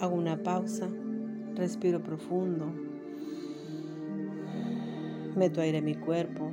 [0.00, 0.88] Hago una pausa,
[1.56, 2.72] respiro profundo,
[5.36, 6.52] meto aire en mi cuerpo,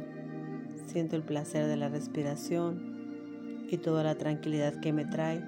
[0.85, 5.41] siento el placer de la respiración y toda la tranquilidad que me trae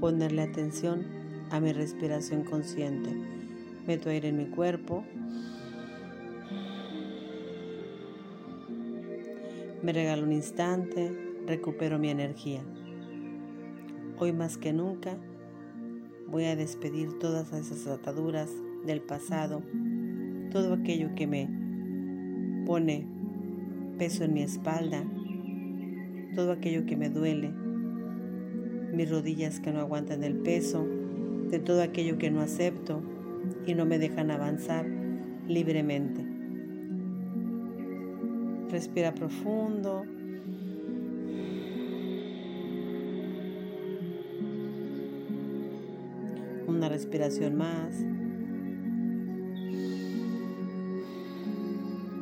[0.00, 1.06] ponerle atención
[1.52, 3.10] a mi respiración consciente.
[3.86, 5.04] Meto aire en mi cuerpo,
[9.80, 11.16] me regalo un instante,
[11.46, 12.62] recupero mi energía.
[14.18, 15.16] Hoy más que nunca
[16.30, 18.50] voy a despedir todas esas ataduras
[18.84, 19.62] del pasado,
[20.50, 21.48] todo aquello que me
[22.66, 23.06] pone
[23.98, 25.04] peso en mi espalda,
[26.34, 27.50] todo aquello que me duele,
[28.92, 30.86] mis rodillas que no aguantan el peso,
[31.50, 33.02] de todo aquello que no acepto
[33.66, 34.86] y no me dejan avanzar
[35.46, 36.24] libremente.
[38.70, 40.04] Respira profundo.
[46.68, 47.94] Una respiración más.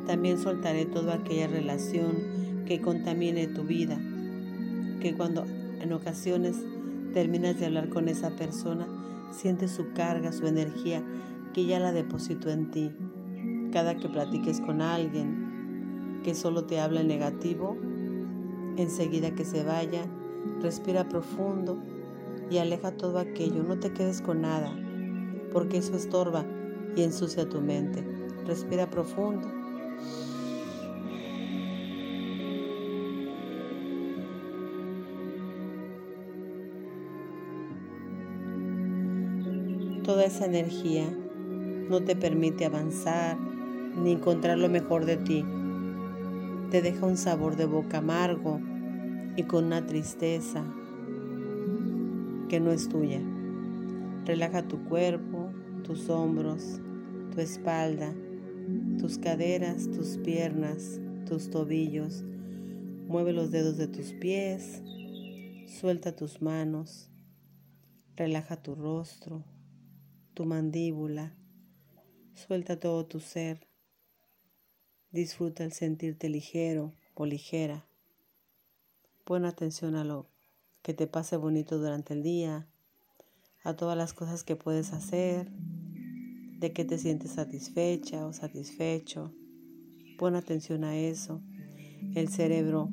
[0.06, 3.98] También soltaré toda aquella relación que contamine tu vida,
[5.00, 5.44] que cuando
[5.80, 6.56] en ocasiones
[7.12, 8.86] terminas de hablar con esa persona,
[9.32, 11.02] sientes su carga, su energía,
[11.52, 12.92] que ya la depositó en ti.
[13.72, 17.76] Cada que platiques con alguien que solo te habla en negativo,
[18.76, 20.06] enseguida que se vaya,
[20.62, 21.82] respira profundo
[22.50, 23.62] y aleja todo aquello.
[23.62, 24.72] No te quedes con nada,
[25.52, 26.44] porque eso estorba
[26.94, 28.04] y ensucia tu mente.
[28.46, 29.48] Respira profundo.
[40.04, 41.04] Toda esa energía
[41.88, 43.36] no te permite avanzar
[43.96, 45.44] ni encontrar lo mejor de ti.
[46.70, 48.60] Te deja un sabor de boca amargo
[49.36, 50.62] y con una tristeza
[52.48, 53.20] que no es tuya.
[54.24, 55.52] Relaja tu cuerpo,
[55.82, 56.80] tus hombros,
[57.32, 58.14] tu espalda,
[58.98, 62.24] tus caderas, tus piernas, tus tobillos.
[63.06, 64.82] Mueve los dedos de tus pies,
[65.66, 67.08] suelta tus manos,
[68.16, 69.44] relaja tu rostro,
[70.34, 71.36] tu mandíbula,
[72.34, 73.66] suelta todo tu ser.
[75.10, 77.86] Disfruta el sentirte ligero o ligera.
[79.24, 80.35] Pon atención a lo
[80.86, 82.68] que te pase bonito durante el día,
[83.64, 85.50] a todas las cosas que puedes hacer,
[86.60, 89.34] de que te sientes satisfecha o satisfecho.
[90.16, 91.42] Pon atención a eso.
[92.14, 92.88] El cerebro,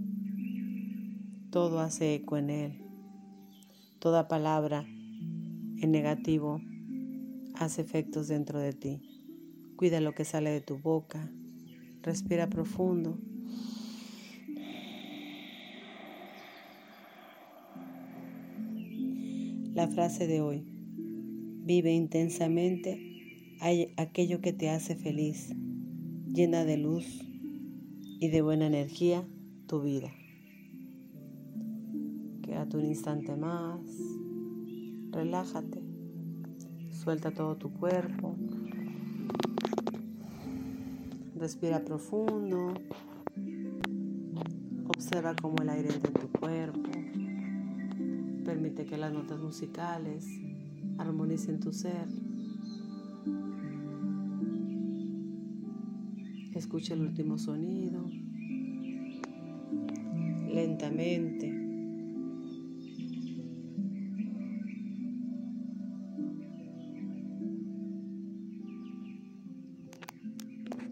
[1.51, 2.83] todo hace eco en él.
[3.99, 6.59] Toda palabra en negativo
[7.53, 9.03] hace efectos dentro de ti.
[9.75, 11.31] Cuida lo que sale de tu boca.
[12.01, 13.19] Respira profundo.
[19.73, 20.63] La frase de hoy.
[21.65, 23.57] Vive intensamente
[23.97, 25.49] aquello que te hace feliz.
[26.31, 27.25] Llena de luz
[28.19, 29.27] y de buena energía
[29.65, 30.13] tu vida.
[32.43, 33.79] Quédate un instante más.
[35.09, 35.81] Relájate.
[36.91, 38.35] Suelta todo tu cuerpo.
[41.35, 42.75] Respira profundo.
[44.85, 46.91] Observa cómo el aire entra en tu cuerpo.
[48.43, 50.27] Permite que las notas musicales
[50.97, 52.07] armonicen tu ser.
[56.53, 58.09] Escucha el último sonido.
[60.53, 61.62] Lentamente.